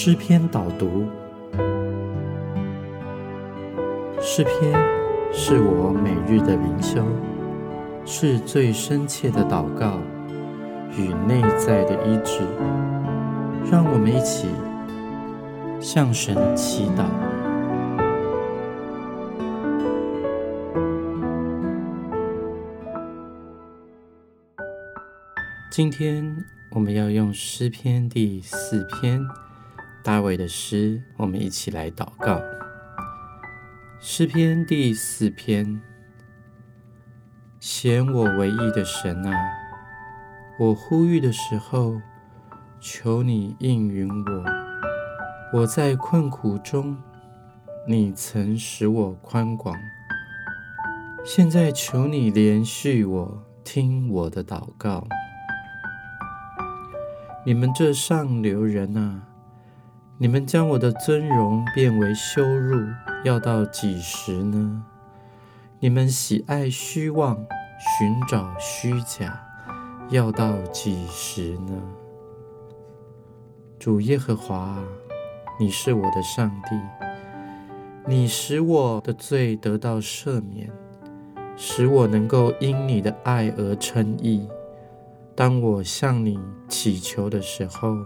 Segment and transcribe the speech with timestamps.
[0.00, 1.08] 诗篇导读。
[4.20, 4.72] 诗篇
[5.32, 7.04] 是我每日的灵修，
[8.06, 9.98] 是最深切的祷告
[10.96, 12.42] 与内在的医治。
[13.68, 14.46] 让我们一起
[15.80, 17.04] 向神祈祷。
[25.72, 26.36] 今天
[26.70, 29.20] 我们要用诗篇第四篇
[30.08, 32.40] 大卫的诗，我们一起来祷告。
[34.00, 35.82] 诗篇第四篇：
[37.60, 39.38] 显我唯一的神啊，
[40.58, 42.00] 我呼吁的时候，
[42.80, 44.44] 求你应允我。
[45.52, 46.96] 我在困苦中，
[47.86, 49.76] 你曾使我宽广。
[51.22, 55.06] 现在求你连续我，听我的祷告。
[57.44, 59.27] 你们这上流人啊，
[60.20, 62.84] 你们将我的尊荣变为羞辱，
[63.22, 64.84] 要到几时呢？
[65.78, 67.36] 你们喜爱虚妄，
[67.78, 69.40] 寻找虚假，
[70.10, 71.80] 要到几时呢？
[73.78, 74.76] 主耶和华，
[75.60, 76.76] 你是我的上帝，
[78.04, 80.68] 你使我的罪得到赦免，
[81.56, 84.48] 使我能够因你的爱而称义。
[85.36, 87.96] 当我向你祈求的时候，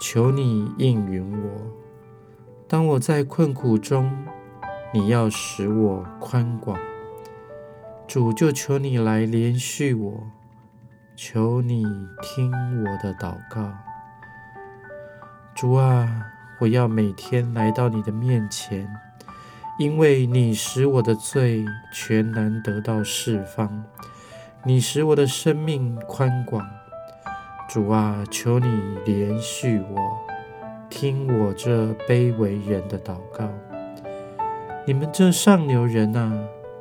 [0.00, 1.50] 求你应允我；
[2.66, 4.10] 当我在困苦中，
[4.92, 6.78] 你要使我宽广。
[8.06, 10.26] 主就求你来连续我，
[11.16, 11.84] 求你
[12.20, 13.72] 听我的祷告。
[15.54, 16.26] 主啊，
[16.58, 18.88] 我要每天来到你的面前，
[19.78, 23.84] 因为你使我的罪全然得到释放。
[24.64, 26.64] 你使我的生命宽广，
[27.72, 28.66] 主啊，求你
[29.06, 29.98] 连续我，
[30.90, 33.48] 听我这卑微人的祷告。
[34.84, 36.30] 你们这上流人啊，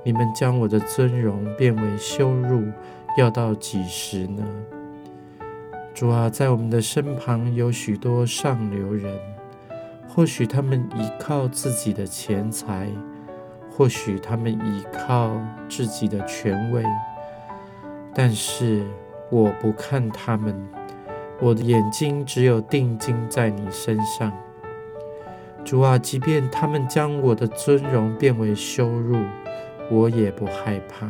[0.03, 2.66] 你们将我的尊荣变为羞辱，
[3.16, 4.44] 要到几时呢？
[5.94, 9.18] 主啊，在我们的身旁有许多上流人，
[10.09, 12.90] 或许他们依靠自己的钱财，
[13.72, 15.31] 或许他们依靠
[15.69, 16.84] 自己的权位。
[18.13, 18.85] 但是
[19.30, 20.53] 我不看他们，
[21.41, 24.31] 我的眼睛只有定睛在你身上，
[25.66, 25.97] 主啊！
[25.97, 29.18] 即便他们将我的尊荣变为羞辱，
[29.90, 31.09] 我也不害怕。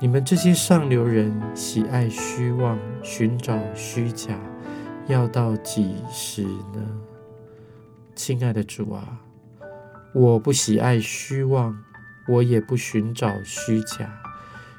[0.00, 4.36] 你们这些上流人喜爱虚妄，寻找虚假，
[5.06, 6.82] 要到几时呢？
[8.16, 9.20] 亲爱的主啊，
[10.12, 11.78] 我不喜爱虚妄，
[12.26, 14.23] 我也不寻找虚假。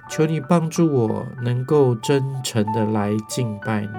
[0.07, 3.89] 求你帮助我，能够真诚的来敬拜你，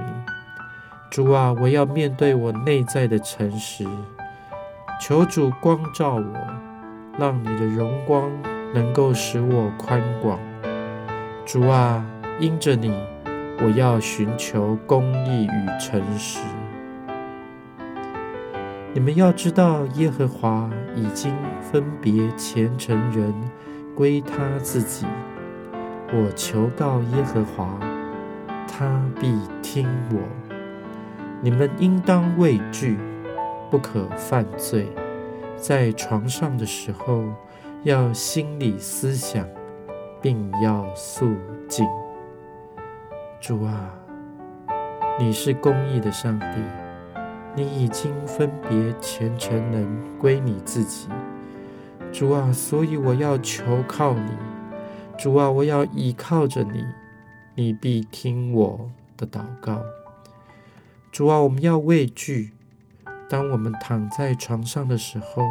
[1.11, 1.53] 主啊！
[1.61, 3.85] 我要面对我内在的诚实，
[5.03, 6.23] 求主光照我，
[7.19, 8.31] 让你的荣光
[8.73, 10.39] 能够使我宽广。
[11.45, 12.05] 主啊，
[12.39, 12.95] 因着你，
[13.61, 16.39] 我要寻求公义与诚实。
[18.95, 23.35] 你们要知道，耶和华已经分别虔诚人
[23.95, 25.05] 归他自己。
[26.13, 27.79] 我求告耶和华，
[28.69, 30.21] 他必听我。
[31.43, 32.97] 你们应当畏惧，
[33.71, 34.89] 不可犯罪。
[35.57, 37.25] 在床上的时候，
[37.83, 39.45] 要心里思想，
[40.23, 41.35] 并要肃
[41.69, 41.85] 静。
[43.41, 43.91] 主啊，
[45.19, 46.47] 你是公义的上帝，
[47.57, 49.89] 你已经分别虔诚人
[50.19, 51.09] 归你自己。
[52.13, 54.31] 主啊，所以我要求靠你。
[55.19, 56.85] 主啊，我要依靠着你，
[57.55, 59.83] 你必听我的祷告。
[61.11, 62.53] 主啊，我们要畏惧。
[63.29, 65.43] 当我们躺在床上的时候，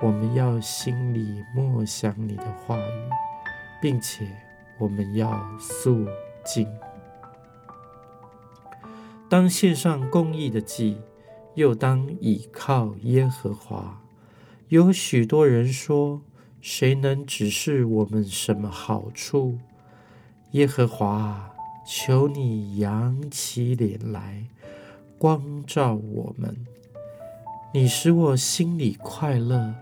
[0.00, 3.10] 我们要心里默想你的话语，
[3.80, 4.28] 并且
[4.78, 6.04] 我们要肃
[6.44, 6.68] 静。
[9.28, 11.00] 当献上公义的祭，
[11.54, 14.02] 又当倚靠耶和华。
[14.68, 16.20] 有许多人说。
[16.62, 19.58] 谁能指示我们什么好处？
[20.52, 21.52] 耶和华，
[21.84, 24.44] 求你扬起脸来，
[25.18, 26.56] 光照我们。
[27.74, 29.74] 你使我心里快乐，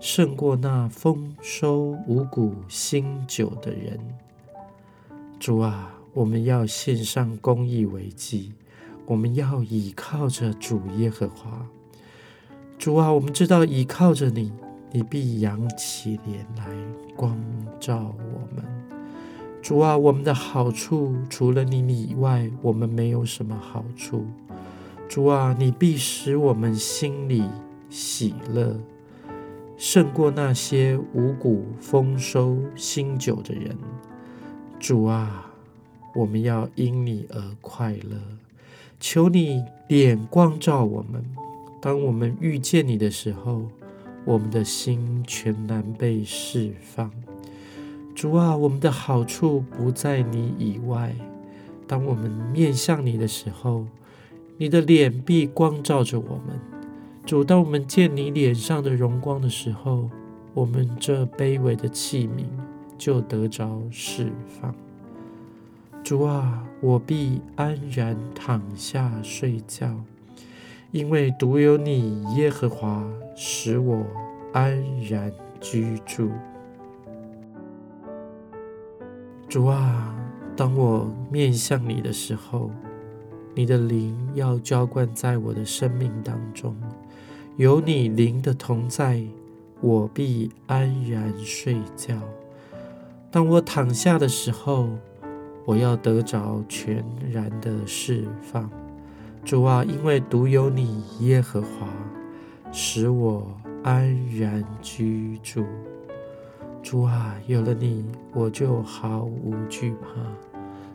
[0.00, 4.00] 胜过那丰收五谷新酒的人。
[5.38, 8.54] 主啊，我们要献上公义为祭，
[9.04, 11.66] 我们要倚靠着主耶和华。
[12.78, 14.50] 主啊，我们知道倚靠着你。
[14.94, 16.66] 你必扬起脸来
[17.16, 17.34] 光
[17.80, 18.62] 照我们，
[19.62, 24.26] 主啊，我们的好处除了你以外，我们没有什么好处。
[25.08, 27.42] 主啊，你必使我们心里
[27.88, 28.78] 喜乐，
[29.78, 33.74] 胜过那些五谷丰收、新酒的人。
[34.78, 35.50] 主啊，
[36.14, 38.18] 我们要因你而快乐。
[39.00, 41.24] 求你点光照我们，
[41.80, 43.62] 当我们遇见你的时候，
[44.24, 47.10] 我们的心全然被释放。
[48.14, 51.14] 主啊，我们的好处不在你以外。
[51.86, 53.86] 当我们面向你的时候，
[54.56, 56.60] 你的脸必光照着我们。
[57.24, 60.08] 主，当我们见你脸上的荣光的时候，
[60.54, 62.44] 我们这卑微的器皿
[62.98, 64.30] 就得着释
[64.60, 64.74] 放。
[66.04, 69.94] 主啊，我必安然躺下睡觉，
[70.92, 73.02] 因为独有你耶和华
[73.34, 74.04] 使我
[74.52, 76.30] 安然居住。
[79.48, 80.14] 主啊，
[80.54, 82.70] 当我面向你的时候，
[83.54, 86.76] 你的灵要浇灌在我的生命当中。
[87.56, 89.22] 有你灵的同在，
[89.80, 92.14] 我必安然睡觉。
[93.30, 94.90] 当我躺下的时候，
[95.64, 98.70] 我要得着全然的释放。
[99.44, 101.88] 主啊，因为独有你耶和华，
[102.70, 103.46] 使我
[103.82, 104.08] 安
[104.38, 105.64] 然居住。
[106.80, 110.08] 主啊，有了你，我就毫无惧怕。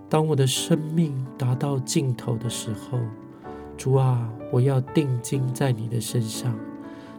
[0.09, 2.97] 当我的生命达到尽头的时候，
[3.75, 6.57] 主啊，我要定睛在你的身上。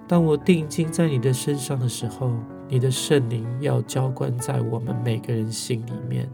[0.07, 2.33] 当我定睛在你的身上的时候，
[2.69, 6.29] 你的圣灵要浇灌在我们每个人心里面，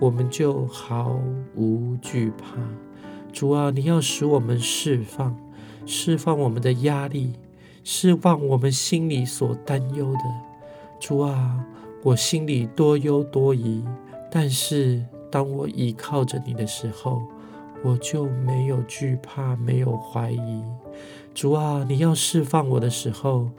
[0.00, 1.16] 我们就毫
[1.54, 2.58] 无惧怕。
[3.36, 5.36] 主啊，你要使我们释放，
[5.84, 7.34] 释放我们的压力，
[7.84, 10.20] 释放我们心里所担忧的。
[10.98, 11.62] 主啊，
[12.02, 13.84] 我心里多忧多疑，
[14.32, 17.20] 但是当我倚靠着你的时候，
[17.84, 20.64] 我就没有惧怕，没有怀疑。
[21.34, 23.50] 主啊，你要释放我的时候，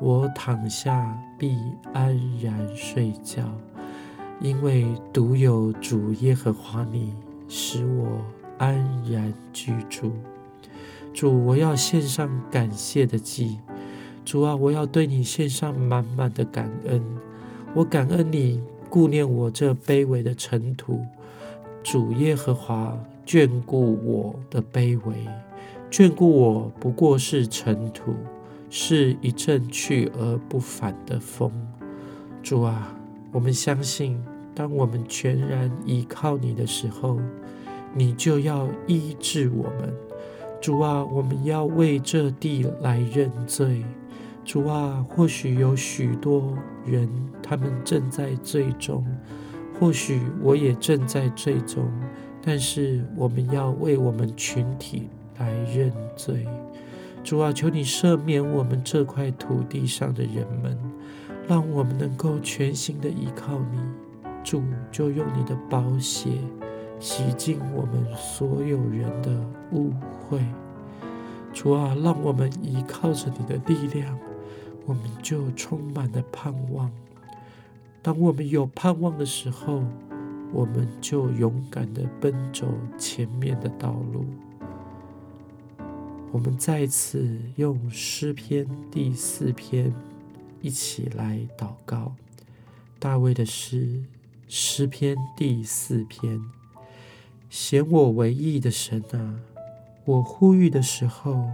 [0.00, 1.58] 我躺下必
[1.92, 3.42] 安然睡觉，
[4.40, 7.12] 因为独有主耶和华你
[7.48, 8.18] 使我
[8.58, 8.76] 安
[9.10, 10.12] 然居住。
[11.12, 13.58] 主，我要献上感谢的祭。
[14.24, 17.02] 主啊，我要对你献上满满的感恩。
[17.74, 18.60] 我感恩你
[18.90, 21.04] 顾念我这卑微的尘土。
[21.82, 25.14] 主耶和华眷顾我的卑微，
[25.90, 28.14] 眷顾我不过是尘土，
[28.68, 31.52] 是一阵去而不返的风。
[32.42, 32.92] 主啊，
[33.30, 34.20] 我们相信，
[34.52, 37.20] 当我们全然依靠你的时候，
[37.96, 39.94] 你就要医治我们。
[40.60, 43.82] 主啊，我们要为这地来认罪。
[44.44, 47.08] 主啊，或许有许多人，
[47.42, 49.04] 他们正在最终，
[49.80, 51.84] 或许我也正在最终，
[52.42, 55.08] 但是我们要为我们群体
[55.38, 56.46] 来认罪。
[57.24, 60.78] 主啊，求你赦免我们这块土地上的人们，
[61.48, 63.78] 让我们能够全心的依靠你。
[64.44, 66.30] 主就用你的宝血
[66.98, 69.30] 洗净我们所有人的
[69.72, 69.92] 误
[70.28, 70.40] 会。
[71.52, 74.18] 主啊，让我们依靠着你的力量。
[74.84, 76.88] 我们就充满了盼望。
[78.02, 79.82] 当我们有盼望的时候，
[80.52, 84.24] 我们就勇敢的奔走前面的道路。
[86.30, 89.92] 我们再次用诗篇第四篇
[90.60, 92.14] 一起来祷告。
[93.00, 94.04] 大卫的诗，
[94.46, 96.40] 诗篇第四篇：
[97.48, 99.40] 显我为义的神啊，
[100.04, 101.50] 我呼吁的时候，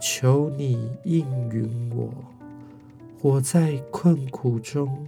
[0.00, 2.12] 求你应允我。
[3.22, 5.06] 我在困苦中，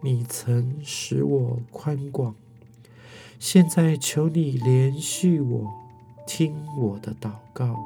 [0.00, 2.34] 你曾使我宽广。
[3.38, 5.72] 现在求你连续我，
[6.26, 7.84] 听我的祷告。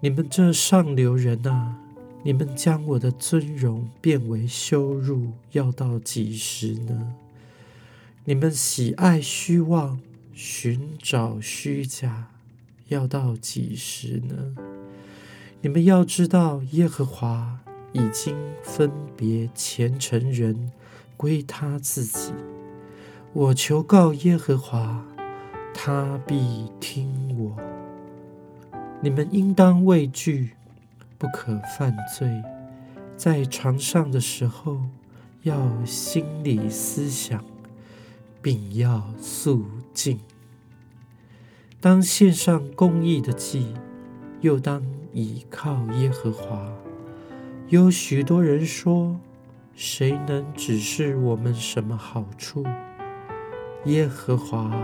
[0.00, 1.78] 你们这上流人啊，
[2.24, 7.14] 你们将我的尊荣变为羞辱，要到几时呢？
[8.24, 9.98] 你们喜爱虚妄，
[10.32, 12.28] 寻找虚假，
[12.86, 14.54] 要到几时呢？
[15.60, 17.58] 你们要知道，耶和华
[17.92, 20.70] 已经分别虔诚人
[21.16, 22.32] 归他自己。
[23.32, 25.04] 我求告耶和华，
[25.74, 27.56] 他必听我。
[29.00, 30.50] 你们应当畏惧，
[31.18, 32.40] 不可犯罪。
[33.16, 34.78] 在床上的时候，
[35.42, 37.44] 要心里思想，
[38.42, 40.18] 并要肃静。
[41.80, 43.74] 当献上公义的祭。
[44.42, 44.82] 又当
[45.12, 46.68] 倚靠耶和华。
[47.68, 49.20] 有许多人说
[49.76, 52.64] ：“谁能指示我们什么好处？”
[53.86, 54.76] 耶和华，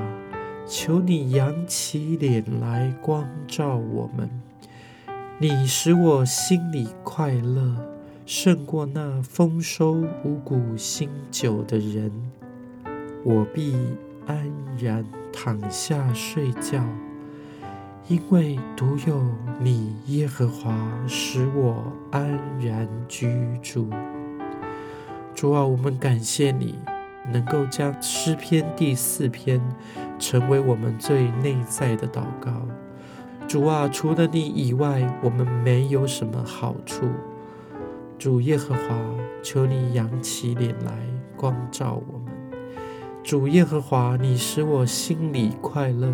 [0.64, 4.30] 求你扬起脸来光照我们。
[5.40, 7.84] 你使我心里快乐，
[8.24, 12.12] 胜过那丰收五谷新酒的人。
[13.25, 13.76] 我必
[14.26, 16.82] 安然躺下睡觉，
[18.08, 19.22] 因为独有
[19.60, 20.75] 你耶和华
[21.06, 23.28] 使我安然居
[23.62, 23.88] 住。
[25.34, 26.75] 主啊，我们感谢你。
[27.30, 29.60] 能够将诗篇第四篇
[30.18, 32.50] 成为我们最内在的祷告。
[33.46, 37.06] 主啊，除了你以外，我们没有什么好处。
[38.18, 38.98] 主耶和华，
[39.42, 40.92] 求你扬起脸来
[41.37, 42.17] 光照我。
[43.28, 46.11] 主耶和华，你使我心里快乐，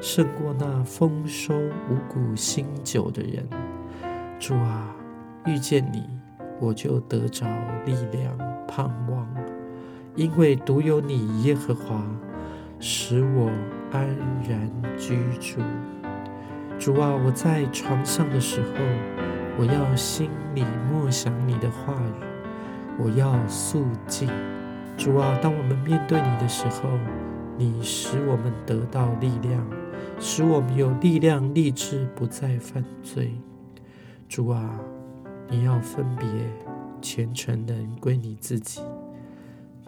[0.00, 3.48] 胜过那丰收五谷新酒的人。
[4.40, 4.92] 主啊，
[5.44, 6.02] 遇见你，
[6.60, 7.46] 我就得着
[7.84, 9.28] 力量、盼望。
[10.16, 12.04] 因为独有你耶和华，
[12.80, 13.48] 使我
[13.92, 14.04] 安
[14.42, 14.68] 然
[14.98, 15.60] 居住。
[16.80, 18.70] 主啊，我在床上的时候，
[19.56, 22.24] 我要心里默想你的话语，
[22.98, 24.28] 我要肃静。
[24.96, 26.88] 主啊，当我们面对你的时候，
[27.58, 29.64] 你使我们得到力量，
[30.18, 33.34] 使我们有力量立志不再犯罪。
[34.28, 34.80] 主啊，
[35.48, 36.26] 你要分别
[37.00, 38.80] 虔诚人归你自己。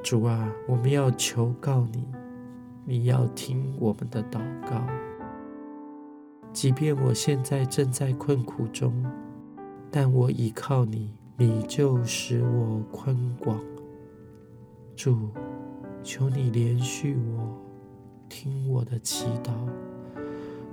[0.04, 2.06] 主啊，我们要求告你，
[2.84, 4.38] 你要听我们的祷
[4.70, 4.86] 告。
[6.52, 9.04] 即便我现在正在困苦中，
[9.90, 13.58] 但我倚靠你，你就使我宽广。
[14.98, 15.28] 主，
[16.02, 17.56] 求你连续我，
[18.28, 19.52] 听我的祈祷。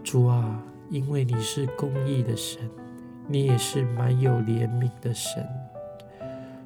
[0.04, 2.68] 主啊，因为你是公义的神，
[3.28, 5.46] 你也是满有怜悯的神。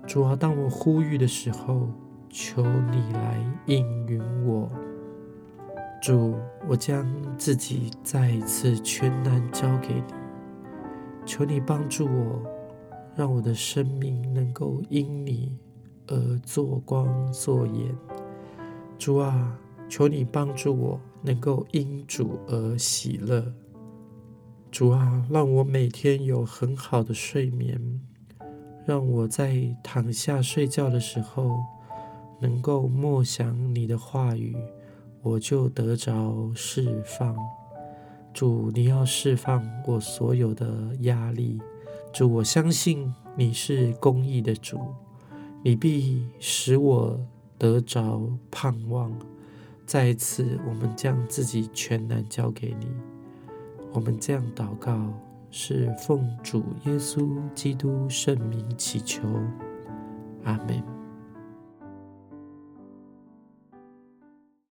[0.08, 1.90] 主啊，当我呼吁的时候，
[2.30, 4.72] 求你来应允我，
[6.02, 6.36] 主，
[6.66, 7.06] 我将
[7.38, 10.14] 自己再一次全然交给你。
[11.26, 12.42] 求你帮助我，
[13.18, 15.58] 让我的生命能够因你
[16.10, 17.96] 而做光做眼。
[18.98, 23.54] 主啊，求你帮助我，能够因主而喜乐。
[24.70, 28.02] 主啊，让我每天有很好的睡眠，
[28.86, 31.60] 让我在躺下睡觉的时候。
[32.42, 34.56] 能够默想你的话语，
[35.22, 37.36] 我就得着释放。
[38.34, 41.60] 主，你要释放我所有的压力。
[42.14, 44.80] 主，我相信你是公义的主，
[45.62, 47.20] 你必使我
[47.58, 49.12] 得着盼望。
[49.86, 52.88] 再一次，我们将自己全然交给你。
[53.92, 55.12] 我们这样祷告，
[55.50, 59.28] 是奉主耶稣基督圣名祈求。
[60.44, 60.99] 阿门。